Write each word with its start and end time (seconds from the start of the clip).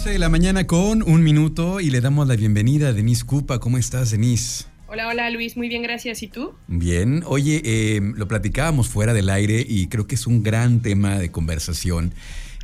11 0.00 0.12
de 0.12 0.18
la 0.18 0.30
mañana 0.30 0.66
con 0.66 1.02
un 1.02 1.22
minuto 1.22 1.78
y 1.78 1.90
le 1.90 2.00
damos 2.00 2.26
la 2.26 2.34
bienvenida 2.34 2.88
a 2.88 2.92
Denise 2.94 3.22
Cupa. 3.26 3.58
¿Cómo 3.58 3.76
estás, 3.76 4.10
Denise? 4.12 4.64
Hola, 4.86 5.08
hola 5.08 5.28
Luis, 5.28 5.58
muy 5.58 5.68
bien, 5.68 5.82
gracias. 5.82 6.22
¿Y 6.22 6.28
tú? 6.28 6.54
Bien, 6.68 7.22
oye, 7.26 7.60
eh, 7.62 8.00
lo 8.00 8.26
platicábamos 8.26 8.88
fuera 8.88 9.12
del 9.12 9.28
aire 9.28 9.62
y 9.68 9.88
creo 9.88 10.06
que 10.06 10.14
es 10.14 10.26
un 10.26 10.42
gran 10.42 10.80
tema 10.80 11.18
de 11.18 11.30
conversación. 11.30 12.14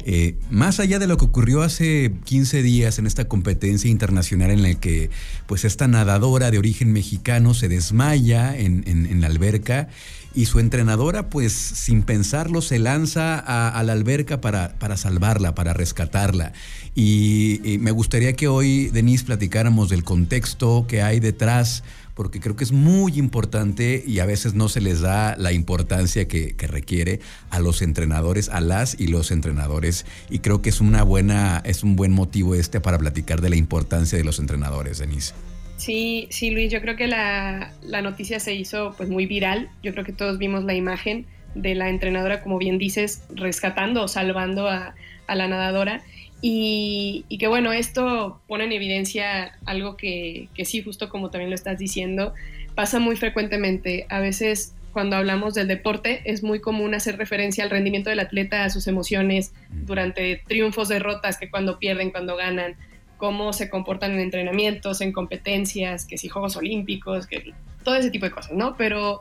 Eh, 0.05 0.37
más 0.51 0.79
allá 0.79 0.99
de 0.99 1.07
lo 1.07 1.17
que 1.17 1.25
ocurrió 1.25 1.63
hace 1.63 2.13
15 2.25 2.63
días 2.63 2.99
en 2.99 3.07
esta 3.07 3.27
competencia 3.27 3.91
internacional 3.91 4.51
en 4.51 4.63
la 4.63 4.75
que 4.75 5.11
pues 5.47 5.65
esta 5.65 5.89
nadadora 5.89 6.51
de 6.51 6.59
origen 6.59 6.93
mexicano 6.93 7.55
se 7.55 7.69
desmaya 7.69 8.57
en, 8.57 9.21
la 9.21 9.27
alberca 9.27 9.89
y 10.35 10.47
su 10.47 10.61
entrenadora 10.61 11.31
pues 11.31 11.53
sin 11.53 12.03
pensarlo 12.03 12.61
se 12.61 12.79
lanza 12.79 13.39
a, 13.39 13.83
la 13.83 13.95
alberca 13.95 14.41
para, 14.41 14.75
para, 14.79 14.97
salvarla, 14.97 15.55
para 15.55 15.73
rescatarla. 15.73 16.53
Y, 16.95 17.61
y 17.65 17.79
me 17.79 17.91
gustaría 17.91 18.35
que 18.35 18.47
hoy, 18.47 18.91
Denise, 18.91 19.25
platicáramos 19.25 19.89
del 19.89 20.05
contexto 20.05 20.87
que 20.87 21.03
hay 21.03 21.21
detrás 21.21 21.83
porque 22.17 22.41
creo 22.41 22.57
que 22.57 22.65
es 22.65 22.73
muy 22.73 23.19
importante 23.19 24.03
y 24.05 24.21
a 24.21 24.27
veces 24.27 24.55
no 24.55 24.71
se 24.71 24.81
les 24.81 25.03
da 25.03 25.37
la 25.37 25.53
importancia 25.53 26.27
que, 26.27 26.57
requiere 26.67 27.21
a 27.51 27.61
los 27.61 27.83
entrenadores, 27.83 28.49
a 28.49 28.61
las 28.63 28.99
y 28.99 29.09
los 29.09 29.31
entrenadores. 29.31 30.07
Y 30.31 30.39
creo 30.39 30.63
que 30.63 30.71
es 30.71 30.81
una 30.81 31.03
buena, 31.03 31.63
es 31.65 31.85
un 31.85 31.95
buen 31.95 32.13
motivo 32.13 32.55
este 32.55 32.81
para 32.81 32.99
platicar 32.99 33.43
de 33.43 33.51
la 33.51 33.57
importancia 33.57 34.17
de 34.17 34.25
los 34.25 34.39
entrenadores, 34.39 34.99
Denise. 34.99 35.35
Sí, 35.77 36.27
sí, 36.31 36.51
Luis, 36.51 36.73
yo 36.73 36.81
creo 36.81 36.97
que 36.97 37.07
la, 37.07 37.75
noticia 38.03 38.41
se 38.41 38.55
hizo 38.55 38.95
pues 38.97 39.11
muy 39.11 39.27
viral. 39.27 39.69
Yo 39.83 39.93
creo 39.93 40.05
que 40.07 40.13
todos 40.13 40.39
vimos 40.39 40.65
la 40.65 40.73
imagen 40.73 41.27
de 41.55 41.75
la 41.75 41.91
entrenadora, 41.91 42.43
como 42.43 42.57
bien 42.57 42.79
dices, 42.79 43.25
rescatando 43.35 44.03
o 44.03 44.09
salvando 44.09 44.69
a, 44.69 44.95
a 45.27 45.35
la 45.35 45.49
nadadora. 45.49 46.03
Y, 46.49 47.25
que 47.41 47.49
bueno, 47.49 47.73
esto 47.73 48.41
pone 48.47 48.67
en 48.67 48.73
evidencia 48.73 49.59
algo 49.65 49.97
que, 49.97 50.49
que, 50.55 50.65
sí, 50.65 50.81
justo 50.81 51.09
como 51.09 51.29
también 51.29 51.51
lo 51.51 51.57
estás 51.57 51.77
diciendo, 51.77 52.35
pasa 52.77 53.01
muy 53.01 53.17
frecuentemente. 53.17 54.07
A 54.11 54.21
veces 54.21 54.73
cuando 54.93 55.17
hablamos 55.17 55.55
del 55.55 55.67
deporte 55.67 56.23
es 56.25 56.45
muy 56.45 56.61
común 56.61 56.95
hacer 56.95 57.19
referencia 57.19 57.65
al 57.65 57.71
rendimiento 57.71 58.11
del 58.11 58.21
atleta, 58.21 58.63
a 58.63 58.71
sus 58.71 58.87
emociones 58.87 59.55
durante 59.71 60.41
triunfos, 60.47 60.89
derrotas, 60.89 61.37
que 61.37 61.51
cuando 61.51 61.81
pierden, 61.81 62.13
cuando 62.13 62.37
ganan, 62.37 62.77
cómo 63.17 63.53
se 63.53 63.69
comportan 63.69 64.13
en 64.13 64.21
entrenamientos, 64.21 65.01
en 65.01 65.13
competencias, 65.13 66.07
que 66.07 66.17
si 66.17 66.29
Juegos 66.29 66.57
Olímpicos, 66.57 67.27
que 67.27 67.55
todo 67.83 67.97
ese 67.97 68.13
tipo 68.13 68.25
de 68.25 68.31
cosas, 68.31 68.53
¿no? 68.53 68.77
Pero 68.77 69.21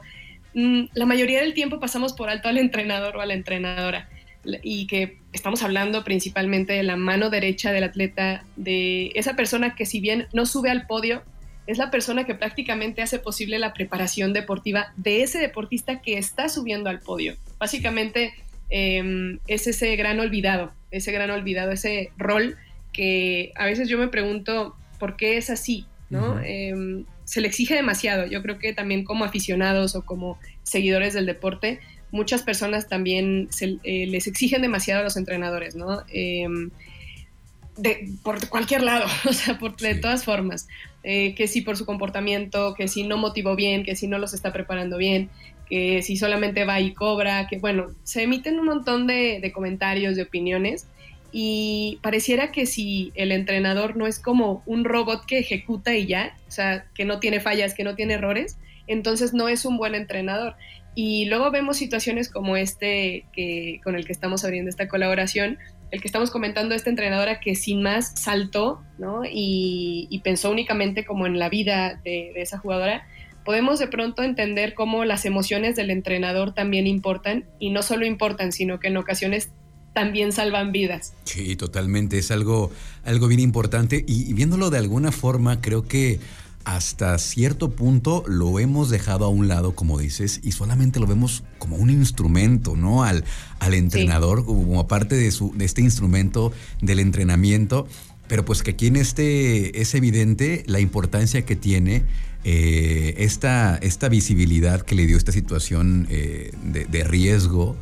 mm, 0.54 0.90
la 0.94 1.08
mayoría 1.08 1.42
del 1.42 1.56
tiempo 1.56 1.80
pasamos 1.80 2.14
por 2.14 2.30
alto 2.30 2.50
al 2.50 2.60
entrenador 2.60 3.18
o 3.18 3.22
a 3.22 3.26
la 3.26 3.34
entrenadora 3.34 4.10
y 4.64 4.88
que 4.88 5.20
estamos 5.34 5.64
hablando 5.64 6.04
principalmente 6.04 6.74
de 6.74 6.84
la 6.84 6.96
mano 6.96 7.30
derecha 7.30 7.72
del 7.72 7.84
atleta, 7.84 8.44
de 8.56 9.12
esa 9.16 9.36
persona 9.36 9.76
que 9.76 9.86
si 9.86 10.00
bien 10.00 10.28
no 10.34 10.46
sube 10.46 10.70
al 10.70 10.88
podio, 10.88 11.24
es 11.68 11.78
la 11.78 11.90
persona 11.90 12.26
que 12.26 12.36
prácticamente 12.36 13.02
hace 13.02 13.20
posible 13.20 13.60
la 13.60 13.74
preparación 13.74 14.34
deportiva 14.34 14.94
de 14.98 15.24
ese 15.24 15.40
deportista 15.40 16.02
que 16.02 16.18
está 16.18 16.48
subiendo 16.48 16.90
al 16.90 17.00
podio. 17.00 17.36
Básicamente 17.58 18.34
em, 18.70 19.40
es 19.48 19.68
ese 19.68 19.96
gran 19.96 20.20
olvidado, 20.20 20.72
ese 20.92 21.12
gran 21.12 21.32
olvidado, 21.32 21.72
ese 21.72 22.12
rol 22.18 22.56
que 22.94 23.52
a 23.56 23.66
veces 23.66 23.90
yo 23.90 23.98
me 23.98 24.08
pregunto 24.08 24.76
por 25.00 25.18
qué 25.18 25.38
es 25.38 25.50
así, 25.50 25.86
¿no? 26.10 26.40
Em, 26.44 27.06
se 27.26 27.42
le 27.42 27.48
exige 27.48 27.74
demasiado. 27.74 28.28
Yo 28.28 28.42
creo 28.42 28.60
que 28.60 28.74
también 28.74 29.04
como 29.04 29.26
aficionados 29.26 29.96
o 29.96 30.06
como 30.06 30.40
seguidores 30.64 31.14
del 31.14 31.26
deporte, 31.26 31.80
muchas 32.16 32.44
personas 32.44 32.88
también 32.88 33.50
eh, 33.62 34.08
les 34.08 34.26
exigen 34.26 34.62
demasiado 34.62 35.02
a 35.02 35.04
los 35.04 35.18
entrenadores, 35.18 35.76
¿no? 35.76 36.02
Em, 36.08 36.72
de, 37.78 38.10
por 38.24 38.48
cualquier 38.48 38.84
lado, 38.84 39.06
o 39.30 39.34
sea, 39.34 39.60
por, 39.60 39.76
de 39.76 39.96
todas 39.96 40.24
formas. 40.24 40.68
Eh, 41.04 41.36
que 41.36 41.48
si 41.48 41.62
por 41.62 41.78
su 41.78 41.86
comportamiento, 41.86 42.74
que 42.74 42.88
si 42.88 43.04
no 43.04 43.18
motivó 43.18 43.56
bien, 43.56 43.84
que 43.84 43.96
si 43.96 44.08
no 44.08 44.18
los 44.18 44.34
está 44.34 44.52
preparando 44.52 44.98
bien, 44.98 45.30
que 45.70 46.02
si 46.02 46.18
solamente 46.18 46.64
va 46.66 46.80
y 46.80 46.94
cobra, 46.94 47.48
que 47.48 47.60
bueno, 47.60 47.88
se 48.04 48.24
emiten 48.24 48.60
un 48.60 48.66
montón 48.66 49.06
de, 49.06 49.40
de 49.40 49.52
comentarios, 49.52 50.16
de 50.16 50.24
opiniones, 50.24 50.88
y 51.32 52.00
pareciera 52.02 52.52
que 52.52 52.66
si 52.66 53.12
el 53.16 53.32
entrenador 53.34 53.98
no 53.98 54.08
es 54.08 54.20
como 54.20 54.64
un 54.66 54.86
robot 54.86 55.26
que 55.26 55.38
ejecuta 55.38 55.94
y 55.94 56.06
ya, 56.06 56.38
o 56.48 56.52
sea, 56.52 56.86
que 56.96 57.04
no 57.04 57.20
tiene 57.20 57.42
fallas, 57.42 57.74
que 57.74 57.84
no 57.84 57.94
tiene 57.94 58.14
errores, 58.14 58.58
entonces 58.88 59.34
no 59.34 59.48
es 59.48 59.66
un 59.66 59.78
buen 59.78 59.96
entrenador. 59.96 60.56
Y 60.96 61.26
luego 61.26 61.52
vemos 61.52 61.78
situaciones 61.78 62.30
como 62.30 62.56
este 62.56 63.26
que, 63.34 63.82
con 63.84 63.96
el 63.96 64.06
que 64.06 64.14
estamos 64.14 64.46
abriendo 64.46 64.70
esta 64.70 64.88
colaboración, 64.88 65.58
el 65.92 66.02
que 66.02 66.08
estamos 66.08 66.32
comentando 66.32 66.74
esta 66.74 66.90
entrenadora 66.90 67.40
que 67.40 67.56
sin 67.56 67.84
más 67.84 68.14
saltó 68.16 68.82
¿no? 68.98 69.22
y, 69.30 70.22
pensó 70.24 70.50
únicamente 70.50 71.06
como 71.06 71.28
en 71.28 71.38
la 71.38 71.50
vida 71.50 72.00
de, 72.04 72.32
esa 72.36 72.58
jugadora, 72.58 73.06
podemos 73.44 73.78
de 73.78 73.88
pronto 73.88 74.24
entender 74.24 74.74
cómo 74.74 75.06
las 75.06 75.26
emociones 75.26 75.76
del 75.76 75.92
entrenador 75.92 76.54
también 76.54 76.88
importan 76.88 77.46
y 77.60 77.70
no 77.70 77.84
solo 77.84 78.06
importan, 78.06 78.52
sino 78.52 78.80
que 78.80 78.88
en 78.88 78.98
ocasiones 78.98 79.50
también 79.94 80.32
salvan 80.32 80.72
vidas. 80.72 81.14
Sí, 81.26 81.56
totalmente, 81.56 82.18
es 82.18 82.32
algo, 82.32 82.72
algo 83.04 83.28
bien 83.28 83.40
importante 83.40 84.04
y 84.08 84.34
viéndolo 84.34 84.70
de 84.70 84.80
alguna 84.80 85.12
forma 85.12 85.62
creo 85.62 85.88
que 85.88 86.20
hasta 86.66 87.18
cierto 87.20 87.72
punto 87.72 88.24
lo 88.28 88.60
hemos 88.60 88.90
dejado 88.90 89.26
a 89.26 89.30
un 89.30 89.48
lado, 89.48 89.76
como 89.76 90.00
dices, 90.00 90.42
y 90.44 90.52
solamente 90.52 91.00
lo 91.00 91.08
vemos 91.08 91.44
como 91.60 91.78
un 91.78 91.90
instrumento, 91.90 92.76
¿no? 92.76 93.04
Al, 93.04 93.24
al 93.60 93.74
entrenador, 93.76 94.46
como 94.46 94.88
parte 94.88 95.16
de, 95.16 95.32
su, 95.32 95.54
de 95.56 95.66
este 95.66 95.82
instrumento 95.82 96.52
del 96.82 97.00
entrenamiento. 97.00 97.88
Pero 98.28 98.44
pues 98.44 98.64
que 98.64 98.72
aquí 98.72 98.88
en 98.88 98.96
este 98.96 99.80
es 99.80 99.94
evidente 99.94 100.64
la 100.66 100.80
importancia 100.80 101.46
que 101.46 101.56
tiene 101.56 102.04
eh, 102.44 103.16
esta, 103.18 103.78
esta, 103.78 104.10
visibilidad 104.10 104.82
que 104.82 104.96
le 104.96 105.08
dio 105.08 105.18
esta 105.18 105.32
situación 105.32 106.08
eh, 106.10 106.52
de, 106.64 107.04
riesgo. 107.04 107.76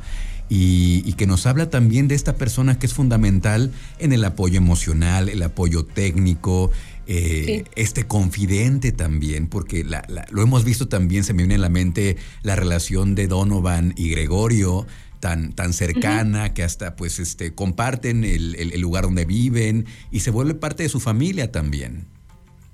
Y, 0.50 1.02
y, 1.06 1.14
que 1.14 1.26
nos 1.26 1.46
habla 1.46 1.70
también 1.70 2.08
de 2.08 2.16
esta 2.16 2.36
persona 2.36 2.78
que 2.78 2.86
es 2.86 2.94
fundamental 2.94 3.72
en 3.98 4.14
el 4.14 4.24
apoyo 4.24 4.58
emocional, 4.58 5.30
el 5.30 5.42
apoyo 5.42 5.86
técnico, 5.86 6.70
eh, 7.06 7.66
este 7.76 8.06
confidente 8.06 8.94
también, 8.94 9.48
porque 9.48 9.86
lo 10.30 10.42
hemos 10.42 10.64
visto 10.64 10.88
también, 10.88 11.26
se 11.26 11.34
me 11.34 11.44
viene 11.44 11.56
a 11.56 11.58
la 11.58 11.70
mente 11.70 12.16
la 12.44 12.56
relación 12.56 13.14
de 13.14 13.28
Donovan 13.28 13.94
y 13.98 14.10
Gregorio, 14.10 14.88
tan, 15.20 15.52
tan 15.52 15.74
cercana, 15.74 16.54
que 16.54 16.64
hasta 16.64 16.96
pues 16.96 17.20
este, 17.20 17.54
comparten 17.54 18.24
el, 18.24 18.56
el, 18.56 18.80
lugar 18.80 19.04
donde 19.04 19.26
viven 19.26 19.86
y 20.12 20.22
se 20.22 20.32
vuelve 20.32 20.54
parte 20.54 20.84
de 20.84 20.90
su 20.90 21.02
familia 21.02 21.52
también. 21.52 22.08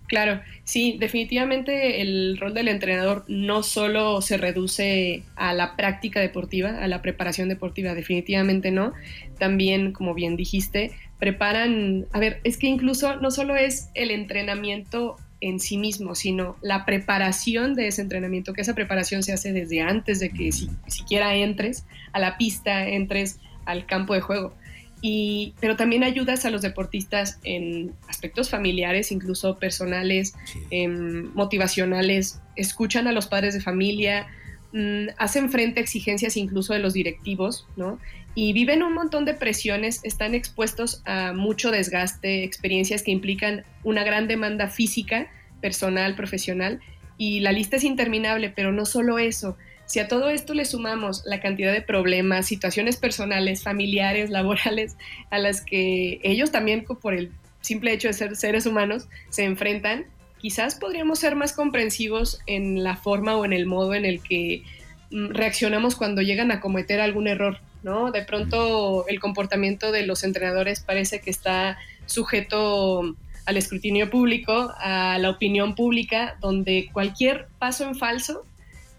Claro, 0.10 0.42
sí, 0.64 0.98
definitivamente 1.00 2.02
el 2.02 2.36
rol 2.40 2.56
del 2.56 2.68
entrenador 2.68 3.26
no 3.28 3.62
solo 3.62 4.24
se 4.24 4.38
reduce 4.38 5.22
a 5.36 5.54
la 5.54 5.76
práctica 5.76 6.20
deportiva, 6.20 6.84
a 6.84 6.88
la 6.88 7.04
preparación 7.04 7.48
deportiva, 7.48 7.94
definitivamente 7.94 8.72
no. 8.72 8.94
También, 9.38 9.92
como 9.92 10.16
bien 10.16 10.36
dijiste, 10.36 10.94
preparan, 11.20 12.08
a 12.12 12.18
ver, 12.20 12.42
es 12.44 12.58
que 12.58 12.66
incluso 12.66 13.18
no 13.18 13.30
solo 13.30 13.56
es 13.56 13.90
el 13.94 14.10
entrenamiento 14.10 15.18
en 15.42 15.60
sí 15.60 15.78
mismo, 15.78 16.16
sino 16.16 16.56
la 16.64 16.86
preparación 16.86 17.76
de 17.76 17.88
ese 17.88 18.02
entrenamiento, 18.02 18.54
que 18.54 18.62
esa 18.62 18.74
preparación 18.74 19.22
se 19.22 19.32
hace 19.32 19.54
desde 19.54 19.82
antes 19.82 20.20
de 20.20 20.32
que 20.32 20.52
si, 20.52 20.70
siquiera 20.88 21.36
entres 21.36 21.86
a 22.14 22.20
la 22.20 22.36
pista, 22.36 22.88
entres 22.88 23.40
al 23.66 23.86
campo 23.86 24.16
de 24.16 24.22
juego. 24.22 24.56
Y, 25.02 25.54
pero 25.62 25.76
también 25.76 26.04
ayudas 26.04 26.46
a 26.46 26.50
los 26.50 26.62
deportistas 26.62 27.40
en 27.44 27.94
aspectos 28.10 28.50
familiares, 28.50 29.12
incluso 29.12 29.58
personales, 29.58 30.34
em, 30.72 31.32
motivacionales, 31.34 32.42
escuchan 32.56 33.08
a 33.08 33.14
los 33.14 33.28
padres 33.28 33.54
de 33.54 33.62
familia, 33.62 34.28
mm, 34.74 35.08
hacen 35.18 35.50
frente 35.50 35.80
a 35.80 35.84
exigencias 35.84 36.36
incluso 36.36 36.74
de 36.74 36.80
los 36.80 36.94
directivos, 36.94 37.66
¿no? 37.78 37.98
y 38.36 38.54
viven 38.54 38.84
un 38.84 38.94
montón 38.94 39.26
de 39.26 39.34
presiones, 39.34 40.02
están 40.04 40.36
expuestos 40.36 41.02
a 41.06 41.34
mucho 41.34 41.72
desgaste, 41.72 42.44
experiencias 42.44 43.04
que 43.04 43.12
implican 43.12 43.64
una 43.84 44.04
gran 44.04 44.28
demanda 44.28 44.70
física, 44.70 45.28
personal, 45.62 46.16
profesional, 46.16 46.80
y 47.18 47.42
la 47.42 47.52
lista 47.52 47.76
es 47.76 47.84
interminable, 47.84 48.50
pero 48.50 48.72
no 48.72 48.86
solo 48.86 49.20
eso. 49.20 49.58
Si 49.90 49.98
a 49.98 50.08
todo 50.08 50.30
esto 50.30 50.54
le 50.54 50.66
sumamos 50.66 51.24
la 51.26 51.40
cantidad 51.42 51.74
de 51.74 51.82
problemas, 51.82 52.46
situaciones 52.46 52.98
personales, 52.98 53.64
familiares, 53.64 54.30
laborales, 54.30 54.96
a 55.32 55.40
las 55.40 55.62
que 55.62 56.20
ellos 56.22 56.52
también 56.52 56.86
por 56.86 57.16
el 57.16 57.32
simple 57.62 57.92
hecho 57.92 58.08
de 58.08 58.14
ser 58.14 58.36
seres 58.36 58.68
humanos 58.68 59.08
se 59.30 59.46
enfrentan, 59.46 60.06
quizás 60.38 60.76
podríamos 60.76 61.18
ser 61.18 61.36
más 61.36 61.54
comprensivos 61.54 62.40
en 62.46 62.84
la 62.84 62.98
forma 62.98 63.36
o 63.36 63.46
en 63.46 63.52
el 63.52 63.66
modo 63.66 63.96
en 63.96 64.06
el 64.06 64.22
que 64.22 64.62
mm, 65.10 65.30
reaccionamos 65.30 65.96
cuando 65.96 66.22
llegan 66.22 66.52
a 66.52 66.62
cometer 66.62 67.02
algún 67.02 67.28
error. 67.28 67.58
¿no? 67.82 68.12
De 68.12 68.22
pronto 68.22 69.08
el 69.08 69.20
comportamiento 69.20 69.92
de 69.92 70.06
los 70.06 70.24
entrenadores 70.24 70.82
parece 70.82 71.20
que 71.20 71.32
está 71.32 71.80
sujeto 72.06 73.16
al 73.48 73.58
escrutinio 73.58 74.12
público, 74.12 74.72
a 74.78 75.18
la 75.18 75.32
opinión 75.32 75.74
pública, 75.74 76.38
donde 76.42 76.92
cualquier 76.94 77.48
paso 77.58 77.88
en 77.88 77.96
falso 77.96 78.46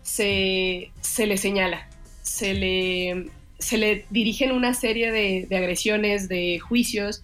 se, 0.02 0.91
le 1.19 1.37
señala, 1.37 1.88
se 2.23 2.55
le, 2.55 3.26
se 3.58 3.79
le 3.79 4.05
dirigen 4.11 4.52
una 4.52 4.75
serie 4.75 5.12
de, 5.12 5.56
agresiones, 5.56 6.29
de 6.29 6.58
juicios, 6.58 7.23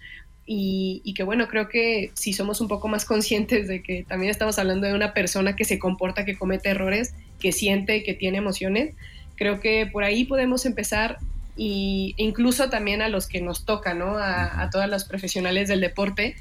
y, 0.49 1.01
y, 1.03 1.13
que 1.13 1.23
bueno, 1.23 1.49
creo 1.49 1.67
que 1.67 2.11
si 2.13 2.31
somos 2.31 2.61
un 2.61 2.69
poco 2.69 2.87
más 2.87 3.03
conscientes 3.03 3.67
de 3.67 3.83
que 3.83 4.05
también 4.07 4.31
estamos 4.31 4.57
hablando 4.57 4.87
de 4.87 4.93
una 4.93 5.13
persona 5.13 5.57
que 5.57 5.65
se 5.65 5.77
comporta, 5.77 6.23
que 6.23 6.37
comete 6.37 6.69
errores, 6.69 7.13
que 7.37 7.51
siente, 7.51 8.01
que 8.03 8.13
tiene 8.13 8.37
emociones, 8.37 8.95
creo 9.35 9.59
que 9.59 9.87
por 9.87 10.05
ahí 10.05 10.23
podemos 10.23 10.65
empezar 10.65 11.17
y 11.57 12.13
incluso 12.17 12.69
también 12.69 13.01
a 13.01 13.09
los 13.09 13.27
que 13.27 13.41
nos 13.41 13.65
toca, 13.65 13.93
¿no? 13.93 14.17
A, 14.17 14.61
a 14.61 14.69
todas 14.69 14.89
las 14.89 15.03
profesionales 15.03 15.67
del 15.67 15.81
deporte, 15.81 16.35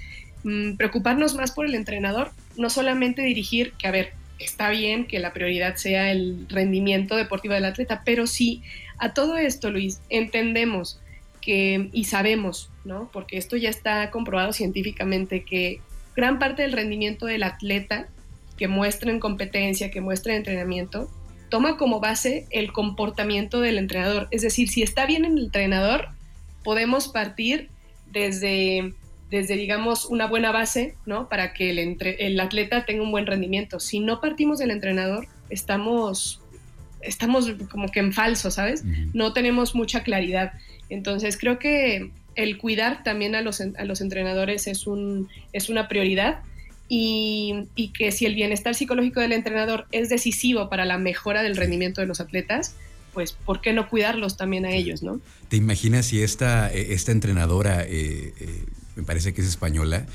mmm, 0.45 0.77
preocuparnos 0.77 1.35
más 1.35 1.51
por 1.51 1.67
el 1.67 1.75
entrenador, 1.75 2.31
no 2.57 2.71
solamente 2.71 3.23
dirigir, 3.23 3.73
que 3.73 3.89
a 3.89 3.91
ver, 3.91 4.13
está 4.39 4.71
bien 4.71 5.07
que 5.07 5.19
la 5.19 5.33
prioridad 5.33 5.77
sea 5.77 6.11
el 6.11 6.47
rendimiento 6.49 7.17
deportivo 7.17 7.55
del 7.55 7.65
atleta, 7.65 8.03
pero 8.05 8.27
sí, 8.27 8.63
a 8.99 9.15
todo 9.15 9.37
esto, 9.37 9.71
Luis, 9.71 10.01
entendemos 10.09 11.01
que, 11.41 11.91
y 11.93 12.05
sabemos, 12.05 12.71
¿no? 12.85 13.11
Porque 13.13 13.39
esto 13.39 13.57
ya 13.57 13.71
está 13.71 14.11
comprobado 14.11 14.53
científicamente, 14.53 15.45
que 15.45 15.81
gran 16.15 16.39
parte 16.39 16.63
del 16.63 16.73
rendimiento 16.73 17.27
del 17.27 17.43
atleta 17.43 18.09
que 18.57 18.69
muestra 18.69 19.11
en 19.11 19.21
competencia, 19.21 19.91
que 19.91 20.01
muestra 20.01 20.33
en 20.33 20.39
entrenamiento, 20.39 21.11
toma 21.49 21.77
como 21.77 22.01
base 22.01 22.47
el 22.51 22.73
comportamiento 22.73 23.61
del 23.61 23.79
entrenador. 23.79 24.29
Es 24.31 24.43
decir, 24.43 24.69
si 24.69 24.83
está 24.83 25.07
bien 25.07 25.25
el 25.25 25.39
entrenador, 25.39 26.09
podemos 26.65 27.09
partir 27.09 27.69
desde, 28.11 28.95
desde 29.31 29.57
digamos, 29.57 30.07
una 30.07 30.27
buena 30.27 30.53
base, 30.53 30.95
¿no? 31.05 31.29
Para 31.29 31.53
que 31.53 31.71
el, 31.71 31.79
entre, 31.79 32.27
el 32.27 32.39
atleta 32.39 32.85
tenga 32.85 33.03
un 33.03 33.11
buen 33.11 33.27
rendimiento. 33.27 33.81
Si 33.81 34.01
no 34.01 34.21
partimos 34.21 34.59
del 34.59 34.71
entrenador, 34.71 35.27
estamos, 35.51 36.41
estamos 37.01 37.51
como 37.71 37.89
que 37.89 38.01
en 38.01 38.13
falso, 38.13 38.51
¿sabes? 38.51 38.83
Uh 38.83 38.87
-huh. 38.87 39.11
No 39.15 39.33
tenemos 39.33 39.75
mucha 39.75 40.03
claridad. 40.03 40.53
Entonces, 40.89 41.37
creo 41.37 41.59
que 41.59 42.11
el 42.37 42.59
cuidar 42.59 43.03
también 43.03 43.35
a 43.35 43.41
los, 43.41 43.61
a 43.61 43.85
los 43.85 44.01
entrenadores 44.01 44.67
es, 44.67 44.87
un, 44.87 45.29
es 45.53 45.69
una 45.69 45.89
prioridad 45.89 46.41
y, 46.89 47.67
y, 47.75 47.89
que 47.89 48.13
si 48.13 48.27
el 48.27 48.37
bienestar 48.37 48.77
psicológico 48.77 49.21
del 49.21 49.33
entrenador 49.33 49.87
es 49.91 50.09
decisivo 50.09 50.69
para 50.69 50.85
la 50.85 50.99
mejora 50.99 51.43
del 51.43 51.57
rendimiento 51.57 52.01
de 52.01 52.07
los 52.07 52.21
atletas, 52.21 52.77
pues 53.13 53.33
¿por 53.33 53.61
qué 53.61 53.73
no 53.73 53.89
cuidarlos 53.89 54.37
también 54.37 54.67
a 54.67 54.73
ellos, 54.73 55.03
no? 55.03 55.21
¿Te 55.49 55.57
imaginas 55.57 56.07
si 56.07 56.23
esta, 56.23 56.71
esta 56.71 57.13
entrenadora, 57.13 57.83
eh, 57.83 58.35
eh, 58.39 58.65
me 58.97 59.03
parece 59.03 59.33
que 59.33 59.43
es 59.43 59.49
española, 59.49 60.07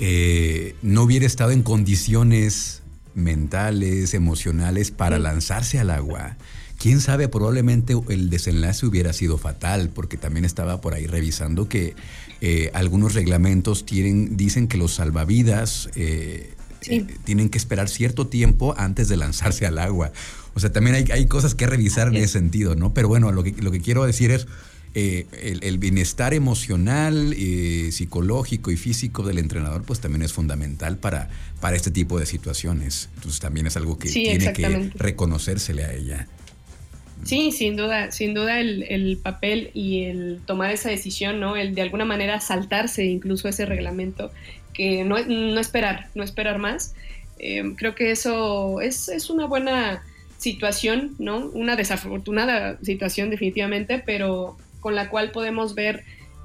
eh, 0.00 0.74
no 0.82 1.02
hubiera 1.02 1.26
estado 1.26 1.52
en 1.52 1.62
condiciones 1.62 2.82
mentales, 3.14 4.14
emocionales 4.14 4.90
para 4.90 5.16
sí. 5.18 5.22
lanzarse 5.22 5.78
al 5.78 5.90
agua? 5.90 6.36
quién 6.82 7.00
sabe, 7.00 7.28
probablemente 7.28 7.94
el 8.08 8.28
desenlace 8.28 8.84
hubiera 8.86 9.12
sido 9.12 9.38
fatal, 9.38 9.90
porque 9.94 10.16
también 10.16 10.44
estaba 10.44 10.80
por 10.80 10.94
ahí 10.94 11.06
revisando 11.06 11.68
que 11.68 11.94
eh, 12.40 12.72
algunos 12.74 13.14
reglamentos 13.14 13.86
tienen, 13.86 14.36
dicen 14.36 14.66
que 14.66 14.76
los 14.76 14.94
salvavidas 14.94 15.90
eh, 15.94 16.54
sí. 16.80 16.94
eh, 16.94 17.06
tienen 17.22 17.50
que 17.50 17.58
esperar 17.58 17.88
cierto 17.88 18.26
tiempo 18.26 18.74
antes 18.76 19.08
de 19.08 19.16
lanzarse 19.16 19.64
al 19.64 19.78
agua. 19.78 20.10
O 20.54 20.60
sea, 20.60 20.72
también 20.72 20.96
hay, 20.96 21.04
hay 21.12 21.26
cosas 21.26 21.54
que 21.54 21.68
revisar 21.68 22.08
en 22.08 22.16
ese 22.16 22.32
sentido, 22.32 22.74
¿no? 22.74 22.92
Pero 22.92 23.06
bueno, 23.06 23.30
lo 23.30 23.44
que, 23.44 23.52
lo 23.62 23.70
que 23.70 23.80
quiero 23.80 24.04
decir 24.04 24.32
es, 24.32 24.48
eh, 24.94 25.26
el, 25.40 25.64
el, 25.64 25.78
bienestar 25.78 26.34
emocional, 26.34 27.34
eh, 27.36 27.90
psicológico 27.92 28.70
y 28.70 28.76
físico 28.76 29.22
del 29.22 29.38
entrenador, 29.38 29.84
pues 29.84 30.00
también 30.00 30.22
es 30.22 30.34
fundamental 30.34 30.98
para, 30.98 31.30
para 31.60 31.76
este 31.76 31.90
tipo 31.90 32.18
de 32.18 32.26
situaciones. 32.26 33.08
Entonces 33.14 33.40
también 33.40 33.66
es 33.66 33.76
algo 33.78 33.98
que 33.98 34.08
sí, 34.08 34.24
tiene 34.24 34.52
que 34.52 34.90
reconocérsele 34.94 35.84
a 35.84 35.94
ella. 35.94 36.28
Sí, 37.24 37.52
sin 37.52 37.76
duda, 37.76 38.10
sin 38.10 38.34
duda 38.34 38.60
el, 38.60 38.82
el, 38.82 39.16
papel 39.16 39.70
y 39.74 40.04
el 40.04 40.40
tomar 40.44 40.72
esa 40.72 40.90
decisión, 40.90 41.40
¿no? 41.40 41.56
El 41.56 41.74
de 41.74 41.82
alguna 41.82 42.04
manera 42.04 42.40
saltarse 42.40 43.04
incluso 43.04 43.48
ese 43.48 43.64
reglamento, 43.64 44.30
que 44.74 45.04
no, 45.04 45.16
no 45.24 45.60
esperar, 45.60 46.08
no 46.14 46.24
esperar 46.24 46.58
más. 46.58 46.94
Eh, 47.38 47.74
creo 47.76 47.94
que 47.94 48.10
eso 48.10 48.80
es, 48.80 49.08
es, 49.08 49.30
una 49.30 49.46
buena 49.46 50.02
situación, 50.38 51.14
¿no? 51.18 51.46
Una 51.50 51.76
desafortunada 51.76 52.78
situación 52.82 53.30
definitivamente, 53.30 54.02
pero 54.04 54.56
con 54.82 54.94
la 54.94 55.08
cual 55.08 55.30
podemos 55.30 55.74
ver 55.74 56.04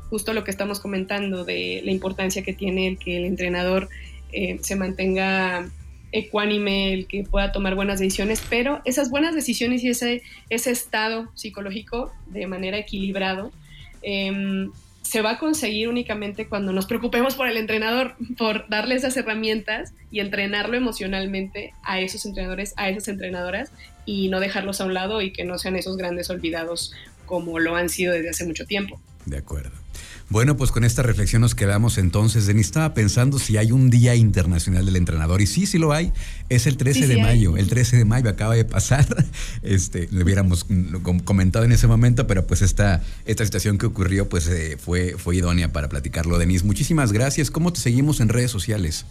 justo 0.09 0.31
lo 0.31 0.45
que 0.45 0.51
estamos 0.51 0.79
comentando 0.79 1.43
de 1.43 1.81
la 1.83 1.91
importancia 1.91 2.43
que 2.43 2.53
tiene 2.53 2.87
el 2.87 2.97
que 2.97 3.17
el 3.17 3.25
entrenador 3.25 3.89
eh, 4.31 4.59
se 4.61 4.77
mantenga 4.77 5.69
ecuánime, 6.13 6.93
el 6.93 7.07
que 7.07 7.23
pueda 7.23 7.51
tomar 7.51 7.75
buenas 7.75 7.99
decisiones, 7.99 8.41
pero 8.49 8.81
esas 8.85 9.09
buenas 9.09 9.35
decisiones 9.35 9.83
y 9.83 9.89
ese, 9.89 10.21
ese 10.49 10.71
estado 10.71 11.29
psicológico 11.33 12.13
de 12.27 12.47
manera 12.47 12.77
equilibrado 12.77 13.51
eh, 14.01 14.69
se 15.07 15.21
va 15.21 15.31
a 15.31 15.39
conseguir 15.39 15.87
únicamente 15.87 16.47
cuando 16.47 16.73
nos 16.73 16.85
preocupemos 16.85 17.35
por 17.35 17.47
el 17.47 17.55
entrenador, 17.55 18.15
por 18.37 18.67
darle 18.67 18.95
esas 18.95 19.15
herramientas 19.15 19.93
y 20.11 20.19
entrenarlo 20.19 20.75
emocionalmente 20.75 21.73
a 21.83 22.01
esos 22.01 22.25
entrenadores, 22.25 22.73
a 22.75 22.89
esas 22.89 23.07
entrenadoras 23.07 23.71
y 24.05 24.27
no 24.27 24.41
dejarlos 24.41 24.81
a 24.81 24.85
un 24.85 24.93
lado 24.93 25.21
y 25.21 25.31
que 25.31 25.45
no 25.45 25.57
sean 25.59 25.77
esos 25.77 25.95
grandes 25.95 26.29
olvidados 26.29 26.93
como 27.27 27.59
lo 27.59 27.75
han 27.75 27.89
sido 27.89 28.13
desde 28.13 28.31
hace 28.31 28.45
mucho 28.45 28.65
tiempo. 28.65 28.99
De 29.27 29.37
acuerdo. 29.37 29.71
Bueno, 30.29 30.57
pues 30.57 30.71
con 30.71 30.83
esta 30.83 31.03
reflexión 31.03 31.41
nos 31.41 31.55
quedamos 31.55 31.97
entonces. 31.97 32.47
Denis 32.47 32.65
estaba 32.65 32.93
pensando 32.93 33.39
si 33.39 33.55
hay 33.55 33.71
un 33.71 33.89
Día 33.89 34.13
Internacional 34.15 34.85
del 34.85 34.97
Entrenador. 34.97 35.41
Y 35.41 35.47
sí, 35.47 35.65
sí 35.65 35.77
lo 35.77 35.93
hay. 35.93 36.11
Es 36.49 36.67
el 36.67 36.75
13 36.75 37.01
sí, 37.01 37.07
de 37.07 37.15
sí 37.15 37.21
mayo. 37.21 37.55
Hay. 37.55 37.61
El 37.61 37.69
13 37.69 37.95
de 37.95 38.03
mayo 38.05 38.29
acaba 38.29 38.55
de 38.55 38.65
pasar. 38.65 39.05
Este, 39.61 40.07
lo 40.11 40.23
hubiéramos 40.23 40.65
comentado 41.23 41.65
en 41.65 41.71
ese 41.71 41.87
momento, 41.87 42.27
pero 42.27 42.45
pues 42.47 42.61
esta, 42.61 43.01
esta 43.25 43.43
situación 43.43 43.77
que 43.77 43.85
ocurrió 43.85 44.29
pues 44.29 44.47
eh, 44.47 44.77
fue, 44.77 45.15
fue 45.17 45.35
idónea 45.37 45.71
para 45.71 45.89
platicarlo. 45.89 46.37
Denis, 46.37 46.63
muchísimas 46.63 47.11
gracias. 47.11 47.51
¿Cómo 47.51 47.73
te 47.73 47.79
seguimos 47.79 48.19
en 48.19 48.29
redes 48.29 48.51
sociales? 48.51 49.05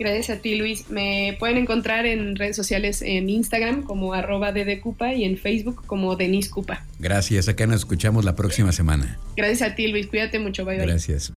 Gracias 0.00 0.30
a 0.30 0.40
ti, 0.40 0.54
Luis. 0.54 0.88
Me 0.88 1.36
pueden 1.38 1.58
encontrar 1.58 2.06
en 2.06 2.34
redes 2.34 2.56
sociales 2.56 3.02
en 3.02 3.28
Instagram 3.28 3.82
como 3.82 4.14
arroba 4.14 4.50
ddcupa 4.50 5.12
y 5.12 5.24
en 5.24 5.36
Facebook 5.36 5.82
como 5.86 6.16
Denis 6.16 6.48
Cupa. 6.48 6.86
Gracias. 6.98 7.48
Acá 7.48 7.66
nos 7.66 7.80
escuchamos 7.80 8.24
la 8.24 8.34
próxima 8.34 8.72
semana. 8.72 9.18
Gracias 9.36 9.60
a 9.60 9.74
ti, 9.74 9.88
Luis. 9.88 10.06
Cuídate 10.06 10.38
mucho. 10.38 10.64
Bye, 10.64 10.78
bye. 10.78 10.86
Gracias. 10.86 11.28